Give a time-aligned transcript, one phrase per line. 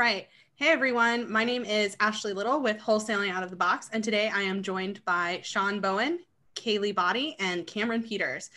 [0.00, 0.28] right.
[0.56, 4.30] Hey everyone, my name is Ashley Little with Wholesaling Out of the Box, and today
[4.32, 6.20] I am joined by Sean Bowen,
[6.54, 8.48] Kaylee Body, and Cameron Peters.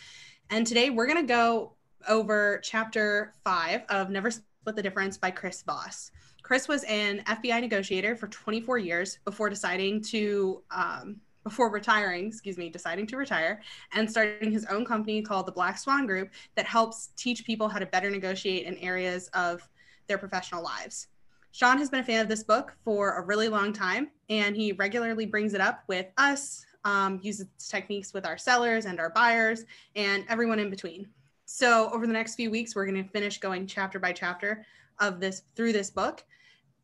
[0.48, 1.74] And today we're going to go
[2.08, 6.12] over chapter five of Never Split the Difference by Chris Voss.
[6.42, 12.56] Chris was an FBI negotiator for 24 years before deciding to, um, before retiring, excuse
[12.56, 13.60] me, deciding to retire
[13.92, 17.78] and starting his own company called the Black Swan Group that helps teach people how
[17.78, 19.68] to better negotiate in areas of
[20.06, 21.08] their professional lives.
[21.54, 24.72] Sean has been a fan of this book for a really long time, and he
[24.72, 29.64] regularly brings it up with us, um, uses techniques with our sellers and our buyers,
[29.94, 31.06] and everyone in between.
[31.44, 34.66] So, over the next few weeks, we're going to finish going chapter by chapter
[34.98, 36.24] of this through this book.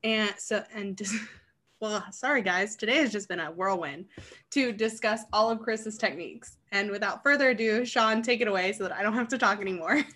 [0.05, 1.17] And so, and just,
[1.81, 4.05] well, sorry guys, today has just been a whirlwind
[4.51, 6.59] to discuss all of Chris's techniques.
[6.71, 9.61] And without further ado, Sean, take it away so that I don't have to talk
[9.61, 10.05] anymore.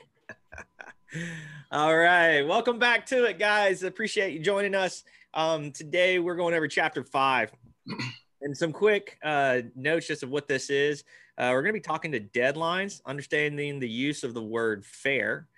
[1.70, 2.42] All right.
[2.42, 3.82] Welcome back to it, guys.
[3.82, 5.04] Appreciate you joining us.
[5.32, 7.52] Um, today, we're going over chapter five.
[8.42, 11.04] and some quick uh, notes just of what this is.
[11.38, 15.48] Uh, we're going to be talking to deadlines, understanding the use of the word fair.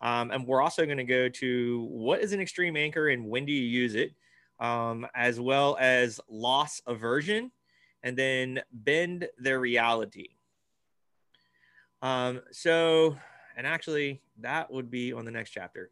[0.00, 3.44] Um, and we're also going to go to what is an extreme anchor and when
[3.44, 4.14] do you use it,
[4.58, 7.50] um, as well as loss aversion,
[8.02, 10.28] and then bend their reality.
[12.02, 13.16] Um, so,
[13.60, 15.90] and actually, that would be on the next chapter.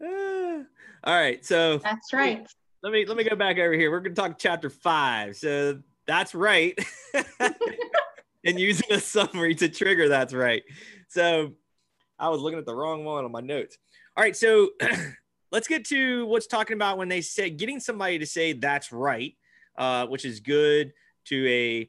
[0.02, 0.64] all
[1.04, 2.44] right, so that's right.
[2.82, 3.92] Let me let me go back over here.
[3.92, 5.36] We're going to talk chapter five.
[5.36, 6.76] So that's right,
[8.44, 10.08] and using a summary to trigger.
[10.08, 10.64] That's right.
[11.06, 11.52] So
[12.18, 13.78] I was looking at the wrong one on my notes.
[14.16, 14.70] All right, so
[15.52, 19.36] let's get to what's talking about when they say getting somebody to say that's right,
[19.78, 20.92] uh, which is good
[21.26, 21.88] to a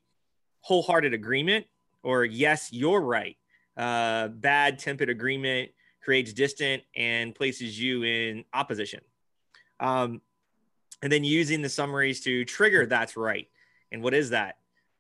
[0.62, 1.66] wholehearted agreement
[2.08, 3.36] or yes, you're right.
[3.76, 5.70] Uh, bad tempered agreement
[6.02, 9.02] creates distant and places you in opposition.
[9.82, 10.22] Um,
[11.04, 13.50] and then using the summaries to trigger that's right.
[13.92, 14.56] And what is that?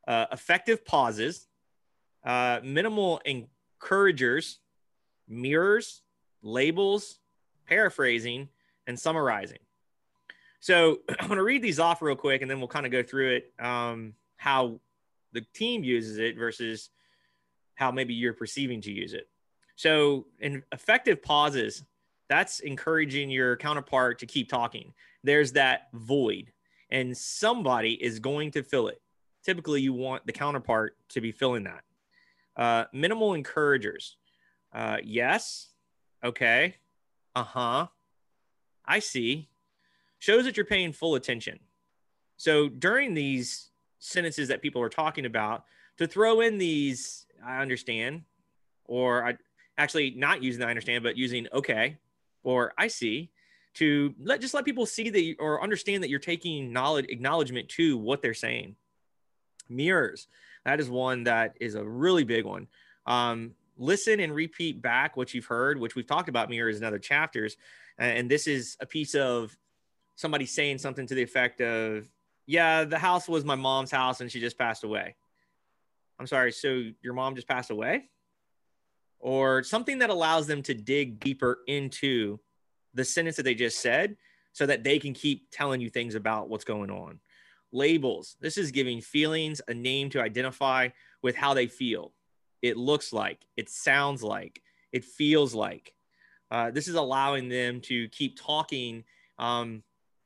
[0.05, 1.47] Uh, effective pauses,
[2.25, 4.59] uh, minimal encouragers,
[5.29, 6.01] mirrors,
[6.41, 7.19] labels,
[7.67, 8.49] paraphrasing,
[8.85, 9.59] and summarizing.
[10.59, 13.01] So I'm going to read these off real quick and then we'll kind of go
[13.01, 14.81] through it um, how
[15.31, 16.89] the team uses it versus
[17.77, 19.29] how maybe you're perceiving to use it.
[19.75, 21.83] So, in effective pauses,
[22.27, 24.93] that's encouraging your counterpart to keep talking.
[25.23, 26.51] There's that void,
[26.89, 28.99] and somebody is going to fill it.
[29.45, 31.83] Typically, you want the counterpart to be filling that.
[32.57, 34.17] Uh, minimal encouragers.
[34.73, 35.69] Uh, yes.
[36.23, 36.75] Okay.
[37.35, 37.87] Uh huh.
[38.83, 39.49] I see.
[40.17, 41.59] Shows that you're paying full attention.
[42.37, 45.65] So during these sentences that people are talking about,
[45.97, 48.23] to throw in these I understand,
[48.85, 49.37] or I
[49.77, 51.97] actually not using I understand, but using okay
[52.43, 53.29] or I see
[53.75, 57.69] to let just let people see that you, or understand that you're taking knowledge acknowledgement
[57.69, 58.75] to what they're saying.
[59.69, 60.27] Mirrors,
[60.65, 62.67] that is one that is a really big one.
[63.05, 66.99] Um, listen and repeat back what you've heard, which we've talked about mirrors in other
[66.99, 67.57] chapters.
[67.99, 69.55] And this is a piece of
[70.15, 72.09] somebody saying something to the effect of,
[72.45, 75.15] "Yeah, the house was my mom's house, and she just passed away."
[76.19, 78.09] I'm sorry, so your mom just passed away?
[79.19, 82.39] Or something that allows them to dig deeper into
[82.93, 84.17] the sentence that they just said
[84.53, 87.19] so that they can keep telling you things about what's going on.
[87.71, 88.37] Labels.
[88.39, 90.89] This is giving feelings a name to identify
[91.21, 92.13] with how they feel.
[92.61, 94.61] It looks like, it sounds like,
[94.91, 95.93] it feels like.
[96.49, 99.03] Uh, this is allowing them to keep talking
[99.37, 99.83] um,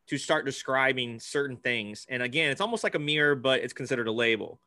[0.07, 2.05] to start describing certain things.
[2.09, 4.61] And again, it's almost like a mirror, but it's considered a label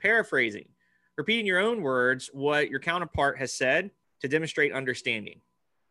[0.00, 0.68] paraphrasing,
[1.16, 3.90] repeating your own words, what your counterpart has said
[4.20, 5.40] to demonstrate understanding.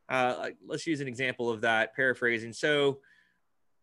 [0.08, 2.54] Uh, let's use an example of that paraphrasing.
[2.54, 3.00] So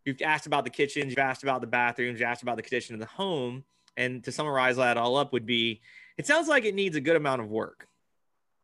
[0.04, 2.94] you've asked about the kitchen, you've asked about the bathrooms, you asked about the condition
[2.94, 3.64] of the home.
[3.96, 5.82] And to summarize that all up would be,
[6.16, 7.88] it sounds like it needs a good amount of work,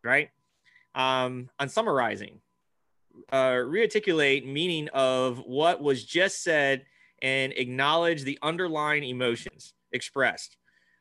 [0.02, 0.30] right?
[0.94, 2.40] Um, on summarizing,
[3.30, 6.86] uh, rearticulate meaning of what was just said
[7.20, 10.56] and acknowledge the underlying emotions expressed.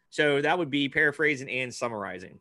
[0.09, 2.39] So that would be paraphrasing and summarizing.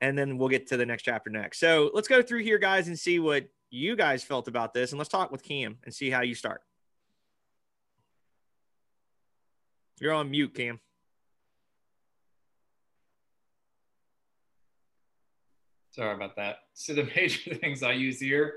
[0.00, 1.58] And then we'll get to the next chapter next.
[1.58, 4.92] So let's go through here, guys, and see what you guys felt about this.
[4.92, 6.62] And let's talk with Cam and see how you start.
[10.00, 10.80] You're on mute, Cam.
[15.90, 16.56] Sorry about that.
[16.74, 18.54] So the major things I use here,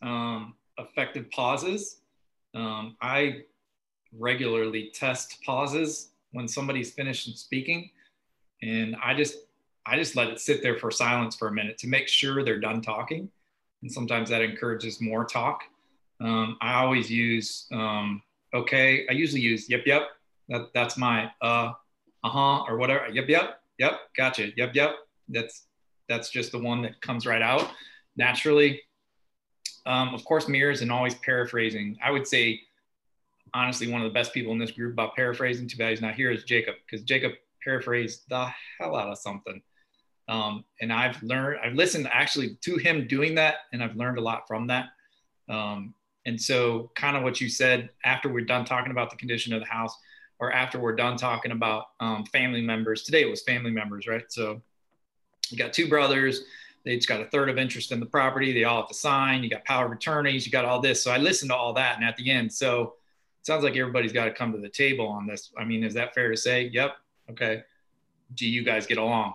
[0.00, 1.98] um, effective pauses.
[2.54, 3.42] Um, I
[4.18, 7.90] regularly test pauses when somebody's finished speaking
[8.62, 9.36] and i just
[9.86, 12.60] i just let it sit there for silence for a minute to make sure they're
[12.60, 13.28] done talking
[13.82, 15.62] and sometimes that encourages more talk.
[16.20, 18.22] Um, I always use um,
[18.54, 19.06] okay.
[19.08, 20.02] I usually use yep, yep.
[20.48, 21.72] That that's my uh,
[22.24, 23.08] uh huh, or whatever.
[23.08, 24.00] Yep, yep, yep.
[24.16, 24.50] Gotcha.
[24.56, 24.94] Yep, yep.
[25.28, 25.66] That's
[26.08, 27.68] that's just the one that comes right out
[28.16, 28.80] naturally.
[29.84, 31.98] Um, of course, mirrors and always paraphrasing.
[32.04, 32.60] I would say,
[33.54, 35.68] honestly, one of the best people in this group about paraphrasing.
[35.68, 36.30] Too bad he's not here.
[36.30, 37.32] Is Jacob because Jacob
[37.62, 39.62] paraphrased the hell out of something.
[40.28, 44.20] Um, and I've learned, I've listened actually to him doing that, and I've learned a
[44.20, 44.86] lot from that.
[45.48, 45.94] Um,
[46.24, 49.60] and so, kind of what you said after we're done talking about the condition of
[49.60, 49.96] the house,
[50.38, 53.02] or after we're done talking about um, family members.
[53.02, 54.24] Today it was family members, right?
[54.28, 54.62] So,
[55.50, 56.44] you got two brothers.
[56.84, 58.52] They just got a third of interest in the property.
[58.52, 59.44] They all have to sign.
[59.44, 60.46] You got power of attorneys.
[60.46, 61.02] You got all this.
[61.02, 62.94] So I listened to all that, and at the end, so
[63.42, 65.52] sounds like everybody's got to come to the table on this.
[65.58, 66.70] I mean, is that fair to say?
[66.72, 66.96] Yep.
[67.30, 67.62] Okay.
[68.34, 69.34] Do you guys get along?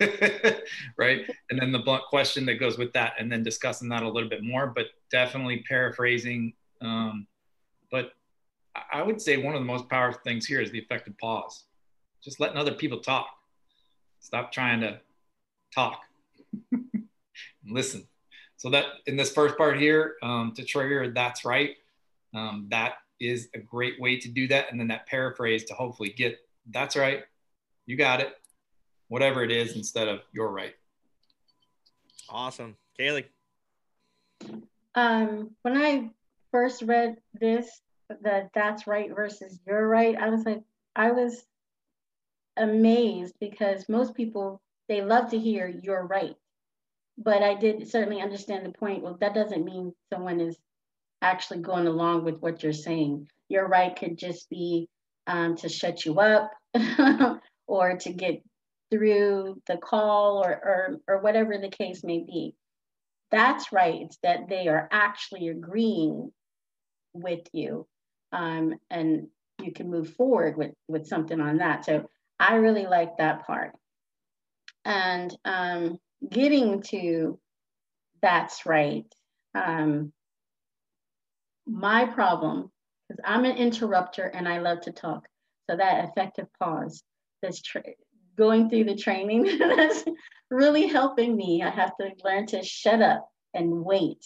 [0.96, 1.28] right?
[1.50, 4.28] And then the blunt question that goes with that, and then discussing that a little
[4.28, 6.52] bit more, but definitely paraphrasing.
[6.80, 7.26] Um,
[7.90, 8.12] but
[8.92, 11.64] I would say one of the most powerful things here is the effective pause.
[12.22, 13.28] Just letting other people talk.
[14.20, 15.00] Stop trying to
[15.74, 16.00] talk.
[17.66, 18.06] Listen.
[18.56, 21.76] So that in this first part here, um, to trigger, that's right.
[22.34, 24.70] Um, that is a great way to do that.
[24.70, 26.38] And then that paraphrase to hopefully get,
[26.70, 27.24] that's right.
[27.86, 28.34] You got it
[29.12, 30.74] whatever it is instead of you're right.
[32.30, 32.78] Awesome.
[32.98, 33.26] Kaylee.
[34.94, 36.08] Um, when I
[36.50, 40.62] first read this, the that's right versus you're right, I was like,
[40.96, 41.44] I was
[42.56, 46.36] amazed because most people they love to hear you're right.
[47.18, 49.02] But I did certainly understand the point.
[49.02, 50.56] Well, that doesn't mean someone is
[51.22, 53.28] actually going along with what you're saying.
[53.48, 54.88] You're right could just be
[55.26, 56.50] um, to shut you up
[57.66, 58.42] or to get
[58.90, 62.54] through the call or, or, or whatever the case may be.
[63.30, 66.30] That's right, it's that they are actually agreeing
[67.14, 67.86] with you
[68.32, 69.28] um, and
[69.62, 71.84] you can move forward with, with something on that.
[71.84, 72.08] So
[72.38, 73.72] I really like that part.
[74.84, 75.98] And um,
[76.28, 77.38] getting to
[78.20, 79.04] that's right.
[79.54, 80.12] Um,
[81.72, 82.70] my problem,
[83.08, 85.26] because I'm an interrupter and I love to talk.
[85.68, 87.02] So that effective pause,
[87.42, 87.62] this
[88.36, 90.04] going through the training that's
[90.50, 91.62] really helping me.
[91.62, 94.18] I have to learn to shut up and wait.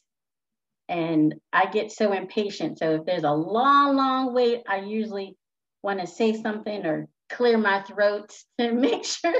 [0.88, 2.78] And I get so impatient.
[2.78, 5.36] So if there's a long, long wait, I usually
[5.82, 9.34] want to say something or clear my throat to make sure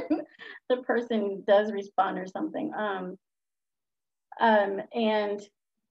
[0.69, 2.73] the person does respond or something.
[2.76, 3.17] Um,
[4.41, 5.41] um, and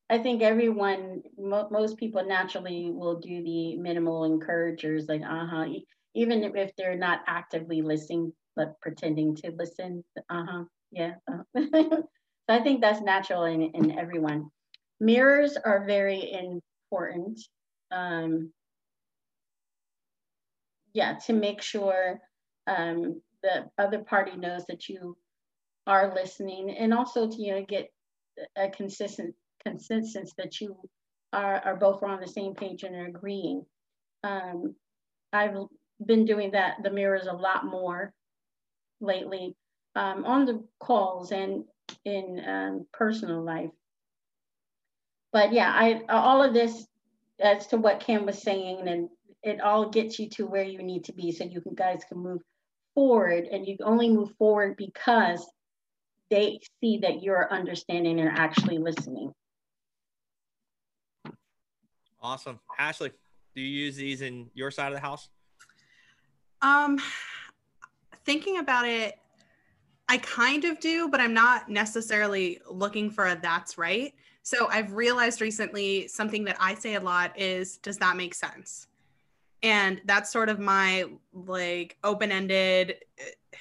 [0.09, 5.65] I think everyone, mo- most people naturally will do the minimal encouragers, like, uh huh,
[6.13, 10.03] even if they're not actively listening but pretending to listen.
[10.29, 10.63] Uh-huh.
[10.91, 11.15] Yeah.
[11.29, 11.63] Uh-huh.
[11.73, 12.03] so
[12.47, 14.49] I think that's natural in, in everyone.
[15.01, 17.39] Mirrors are very important.
[17.91, 18.51] Um,
[20.93, 22.19] yeah, to make sure
[22.67, 25.17] um, the other party knows that you
[25.87, 27.89] are listening and also to you know get
[28.57, 29.35] a consistent
[29.65, 30.77] consensus that you
[31.33, 33.65] are, are both on the same page and are agreeing.
[34.23, 34.75] Um,
[35.33, 35.55] I've
[36.05, 38.13] been doing that, the mirrors a lot more
[39.01, 39.55] lately
[39.95, 41.65] um, on the calls and
[42.03, 43.71] in um, personal life.
[45.31, 46.87] But yeah, I all of this
[47.41, 49.09] as to what Cam was saying, and
[49.43, 52.19] it all gets you to where you need to be, so you can, guys can
[52.19, 52.41] move
[52.93, 55.45] forward, and you only move forward because
[56.31, 59.33] they see that you're understanding and actually listening.
[62.25, 63.11] Awesome, Ashley.
[63.53, 65.29] Do you use these in your side of the house?
[66.63, 66.99] Um,
[68.25, 69.19] thinking about it,
[70.09, 74.11] I kind of do, but I'm not necessarily looking for a that's right.
[74.41, 78.87] So I've realized recently something that I say a lot is, does that make sense?
[79.61, 83.57] And that's sort of my like open ended uh,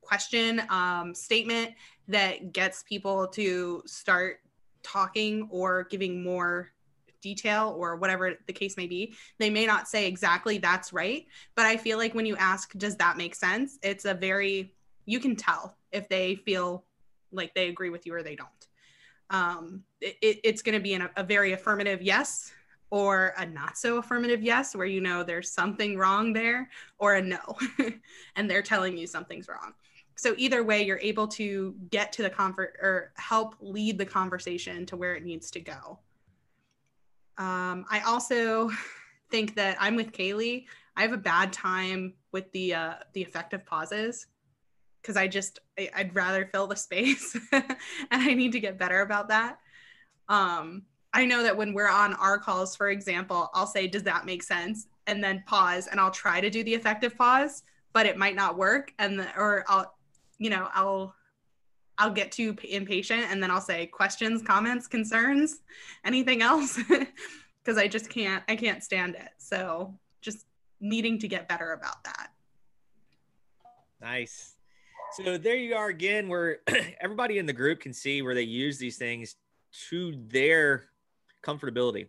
[0.00, 1.74] question, um, statement
[2.08, 4.40] that gets people to start
[4.82, 6.72] talking or giving more
[7.20, 9.14] detail or whatever the case may be.
[9.38, 12.96] They may not say exactly that's right, but I feel like when you ask, does
[12.96, 13.78] that make sense?
[13.82, 14.72] It's a very,
[15.06, 16.84] you can tell if they feel
[17.32, 18.48] like they agree with you or they don't.
[19.30, 22.52] Um, it, it's going to be an, a very affirmative yes
[22.90, 27.22] or a not so affirmative yes, where you know there's something wrong there, or a
[27.22, 27.56] no,
[28.36, 29.72] and they're telling you something's wrong.
[30.16, 34.84] So either way, you're able to get to the comfort or help lead the conversation
[34.86, 35.98] to where it needs to go.
[37.40, 38.70] Um, I also
[39.30, 40.66] think that I'm with Kaylee.
[40.96, 44.26] I have a bad time with the uh, the effective pauses
[45.00, 47.64] because I just I, would rather fill the space, and
[48.10, 49.58] I need to get better about that.
[50.28, 50.82] Um,
[51.14, 54.42] I know that when we're on our calls, for example, I'll say, Does that make
[54.42, 54.86] sense?
[55.06, 57.62] And then pause and I'll try to do the effective pause,
[57.94, 58.92] but it might not work.
[58.98, 59.94] And the, or I'll,
[60.38, 61.14] you know, I'll
[62.00, 65.58] I'll get too impatient and then I'll say questions, comments, concerns,
[66.02, 66.80] anything else
[67.62, 69.28] because I just can't I can't stand it.
[69.36, 70.46] So just
[70.80, 72.30] needing to get better about that.
[74.00, 74.54] Nice.
[75.12, 76.60] So there you are again, where
[77.02, 79.36] everybody in the group can see where they use these things
[79.90, 80.84] to their
[81.42, 82.08] comfortability,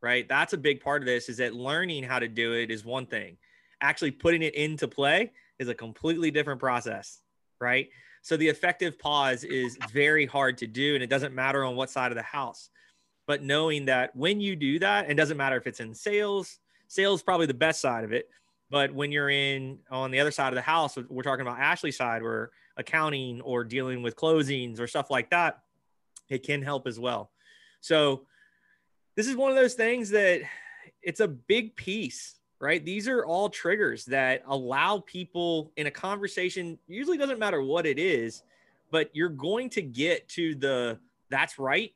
[0.00, 0.28] right?
[0.28, 3.06] That's a big part of this is that learning how to do it is one
[3.06, 3.38] thing.
[3.80, 7.22] Actually putting it into play is a completely different process,
[7.60, 7.88] right?
[8.22, 11.90] So the effective pause is very hard to do and it doesn't matter on what
[11.90, 12.70] side of the house.
[13.26, 17.22] But knowing that when you do that, it doesn't matter if it's in sales, sales
[17.22, 18.28] probably the best side of it.
[18.70, 21.96] But when you're in on the other side of the house, we're talking about Ashley's
[21.96, 25.58] side, where accounting or dealing with closings or stuff like that,
[26.30, 27.30] it can help as well.
[27.80, 28.22] So
[29.14, 30.40] this is one of those things that
[31.02, 32.84] it's a big piece, right?
[32.84, 37.98] These are all triggers that allow people in a conversation, usually doesn't matter what it
[37.98, 38.44] is,
[38.92, 41.92] but you're going to get to the that's right.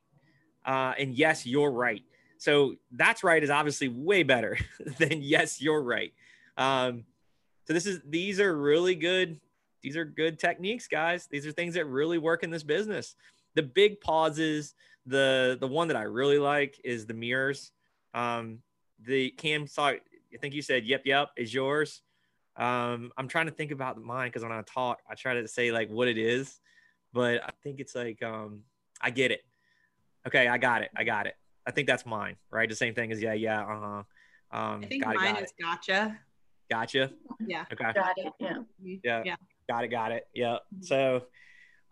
[0.64, 2.02] Uh, and yes, you're right.
[2.38, 4.58] So that's right is obviously way better
[4.98, 6.12] than yes, you're right.
[6.56, 7.04] Um,
[7.66, 9.38] so this is these are really good.
[9.82, 11.28] These are good techniques, guys.
[11.30, 13.14] These are things that really work in this business.
[13.54, 14.74] The big pauses,
[15.06, 17.70] the the one that I really like is the mirrors.
[18.14, 18.58] Um,
[18.98, 19.92] the Cam saw.
[20.36, 22.02] I think you said yep, yep is yours.
[22.56, 25.72] Um, I'm trying to think about mine because when I talk, I try to say
[25.72, 26.60] like what it is,
[27.12, 28.60] but I think it's like um,
[29.00, 29.40] I get it.
[30.26, 30.90] Okay, I got it.
[30.94, 31.34] I got it.
[31.66, 32.68] I think that's mine, right?
[32.68, 34.02] The same thing as yeah, yeah, uh huh.
[34.58, 35.62] Um, I think got mine it, is it.
[35.62, 36.18] gotcha.
[36.70, 37.10] Gotcha.
[37.46, 37.64] Yeah.
[37.72, 37.92] Okay.
[37.94, 38.32] Got it.
[38.38, 38.48] Yeah.
[38.50, 38.94] Mm-hmm.
[39.02, 39.22] Yeah.
[39.24, 39.36] Yeah.
[39.70, 39.88] Got it.
[39.88, 40.26] Got it.
[40.34, 40.58] Yeah.
[40.74, 40.82] Mm-hmm.
[40.82, 41.22] So,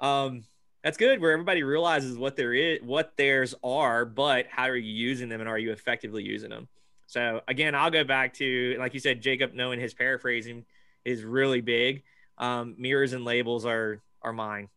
[0.01, 0.45] um,
[0.83, 4.93] that's good where everybody realizes what there is, what theirs are, but how are you
[4.93, 6.69] using them and are you effectively using them?
[7.07, 10.65] So again, I'll go back to like you said, Jacob knowing his paraphrasing
[11.05, 12.03] is really big.
[12.39, 14.69] Um, mirrors and labels are are mine.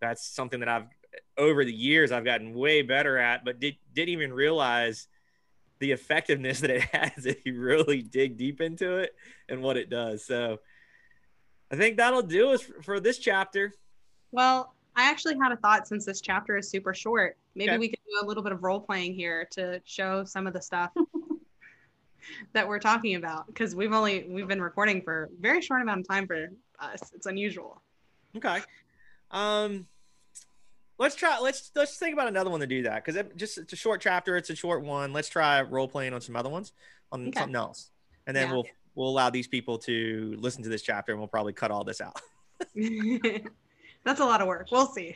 [0.00, 0.86] That's something that I've
[1.36, 5.08] over the years I've gotten way better at, but did didn't even realize
[5.78, 9.14] the effectiveness that it has if you really dig deep into it
[9.48, 10.24] and what it does.
[10.24, 10.60] So
[11.70, 13.72] I think that'll do us for this chapter.
[14.30, 17.36] Well, I actually had a thought since this chapter is super short.
[17.54, 17.78] Maybe okay.
[17.78, 20.60] we could do a little bit of role playing here to show some of the
[20.60, 20.90] stuff
[22.52, 26.00] that we're talking about because we've only we've been recording for a very short amount
[26.00, 26.50] of time for
[26.80, 27.12] us.
[27.14, 27.80] It's unusual.
[28.36, 28.60] Okay.
[29.30, 29.86] Um
[31.02, 33.72] let's try let's let's think about another one to do that because it just it's
[33.72, 36.72] a short chapter it's a short one let's try role playing on some other ones
[37.10, 37.40] on okay.
[37.40, 37.90] something else
[38.26, 38.52] and then yeah.
[38.52, 41.82] we'll we'll allow these people to listen to this chapter and we'll probably cut all
[41.82, 42.20] this out
[44.04, 45.14] that's a lot of work we'll see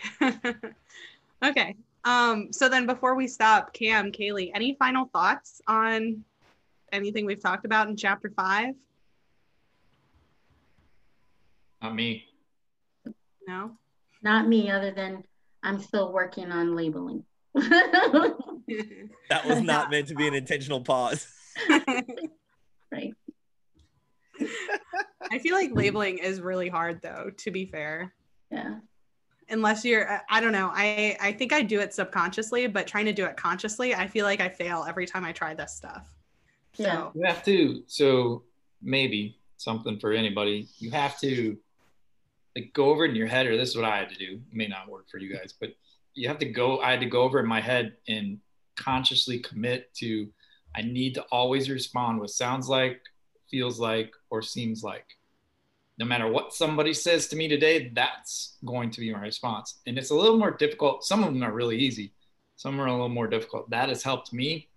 [1.44, 6.22] okay um so then before we stop cam kaylee any final thoughts on
[6.92, 8.74] anything we've talked about in chapter five
[11.82, 12.24] not me
[13.46, 13.76] no
[14.22, 15.22] not me other than
[15.66, 17.24] I'm still working on labeling.
[17.54, 18.34] that
[19.44, 21.26] was not meant to be an intentional pause.
[22.92, 23.12] right.
[25.30, 28.14] I feel like labeling is really hard though, to be fair.
[28.50, 28.76] Yeah.
[29.48, 30.70] Unless you're I don't know.
[30.72, 34.24] I I think I do it subconsciously, but trying to do it consciously, I feel
[34.24, 36.15] like I fail every time I try this stuff.
[36.78, 37.10] Yeah.
[37.14, 38.42] You have to so
[38.82, 40.68] maybe something for anybody.
[40.78, 41.56] You have to
[42.54, 44.34] like go over it in your head, or this is what I had to do.
[44.34, 45.70] It may not work for you guys, but
[46.14, 46.80] you have to go.
[46.80, 48.38] I had to go over in my head and
[48.76, 50.28] consciously commit to.
[50.74, 53.00] I need to always respond what sounds like,
[53.50, 55.06] feels like, or seems like.
[55.98, 59.78] No matter what somebody says to me today, that's going to be my response.
[59.86, 61.04] And it's a little more difficult.
[61.04, 62.12] Some of them are really easy.
[62.56, 63.70] Some are a little more difficult.
[63.70, 64.68] That has helped me.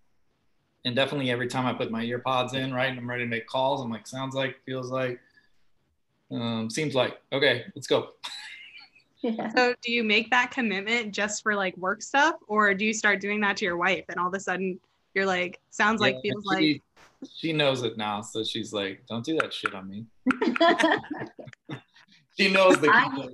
[0.86, 3.30] And definitely every time I put my ear pods in, right, and I'm ready to
[3.30, 5.20] make calls, I'm like, sounds like, feels like,
[6.32, 8.10] um, seems like okay, let's go.
[9.22, 9.50] Yeah.
[9.50, 13.20] So do you make that commitment just for like work stuff, or do you start
[13.20, 14.80] doing that to your wife, and all of a sudden
[15.14, 16.84] you're like, sounds yeah, like, feels she, like.
[17.36, 20.06] She knows it now, so she's like, "Don't do that shit on me."
[22.40, 22.90] she knows the.
[22.90, 23.28] I,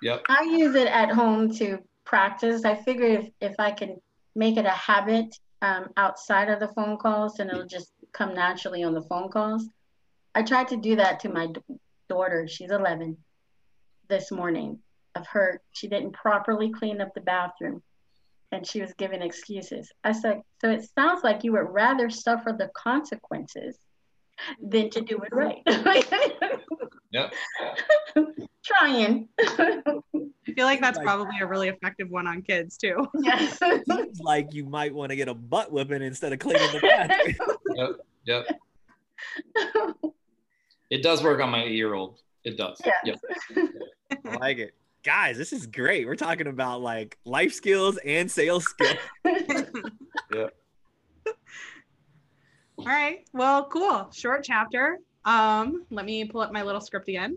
[0.00, 0.22] yep.
[0.28, 2.64] I use it at home to practice.
[2.64, 4.00] I figure if if I can
[4.36, 8.82] make it a habit um, outside of the phone calls, and it'll just come naturally
[8.82, 9.68] on the phone calls.
[10.34, 11.48] I tried to do that to my
[12.08, 13.16] daughter, she's 11,
[14.08, 14.78] this morning
[15.14, 17.82] of her, she didn't properly clean up the bathroom
[18.52, 19.90] and she was giving excuses.
[20.04, 23.78] I said, So it sounds like you would rather suffer the consequences
[24.60, 25.62] than to do it right.
[27.12, 27.32] Yep.
[28.64, 29.28] Trying.
[29.38, 29.72] I
[30.54, 33.06] feel like that's Like- probably a really effective one on kids too.
[33.20, 33.58] yes.
[33.58, 37.36] Seems like you might want to get a butt whipping instead of cleaning the bathroom.
[37.76, 37.90] Yep.
[38.26, 40.12] Yep.
[40.90, 42.20] It does work on my eight year old.
[42.44, 42.80] It does.
[43.04, 43.18] Yes.
[43.54, 43.68] Yep.
[44.26, 44.74] I like it.
[45.04, 46.06] Guys, this is great.
[46.06, 48.98] We're talking about like life skills and sales skills.
[52.86, 53.26] All right.
[53.32, 54.08] Well, cool.
[54.12, 55.00] Short chapter.
[55.24, 57.36] Um, let me pull up my little script again.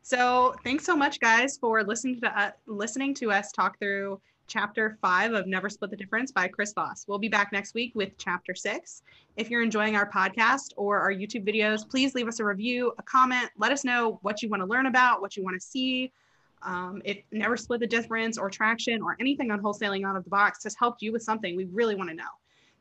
[0.00, 4.96] So, thanks so much, guys, for listening to uh, listening to us talk through chapter
[5.02, 7.04] five of Never Split the Difference by Chris Voss.
[7.06, 9.02] We'll be back next week with chapter six.
[9.36, 13.02] If you're enjoying our podcast or our YouTube videos, please leave us a review, a
[13.02, 13.50] comment.
[13.58, 16.14] Let us know what you want to learn about, what you want to see.
[16.62, 20.30] Um, if Never Split the Difference or Traction or anything on wholesaling out of the
[20.30, 22.24] box has helped you with something, we really want to know.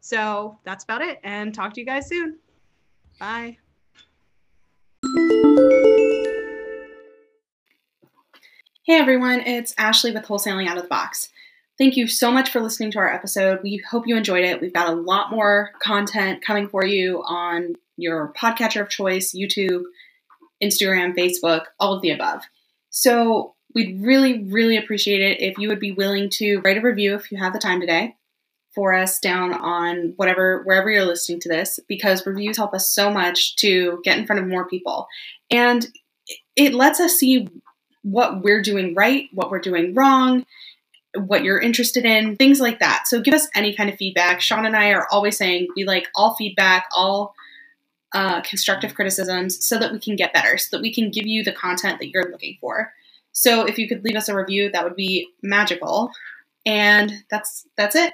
[0.02, 2.38] So that's about it, and talk to you guys soon.
[3.20, 3.58] Bye.
[8.84, 11.30] Hey everyone, it's Ashley with Wholesaling Out of the Box.
[11.78, 13.60] Thank you so much for listening to our episode.
[13.62, 14.60] We hope you enjoyed it.
[14.62, 19.84] We've got a lot more content coming for you on your podcatcher of choice, YouTube,
[20.62, 22.44] Instagram, Facebook, all of the above.
[22.90, 27.16] So we'd really, really appreciate it if you would be willing to write a review
[27.16, 28.16] if you have the time today
[28.80, 33.12] for us down on whatever, wherever you're listening to this, because reviews help us so
[33.12, 35.06] much to get in front of more people.
[35.52, 35.86] And
[36.56, 37.50] it lets us see
[38.04, 40.46] what we're doing right, what we're doing wrong,
[41.14, 43.04] what you're interested in, things like that.
[43.06, 44.40] So give us any kind of feedback.
[44.40, 47.36] Sean and I are always saying we like all feedback, all
[48.14, 51.44] uh, constructive criticisms, so that we can get better, so that we can give you
[51.44, 52.94] the content that you're looking for.
[53.34, 56.14] So if you could leave us a review, that would be magical.
[56.66, 58.14] And that's that's it.